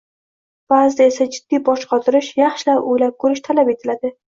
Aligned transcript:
Baʼzida 0.73 1.05
esa 1.11 1.27
jiddiy 1.35 1.61
bosh 1.69 1.85
qotirish, 1.93 2.31
yaxshilab 2.41 2.91
oʻylab 2.95 3.17
koʻrish 3.27 3.47
talab 3.53 3.73
etiladi 3.79 4.15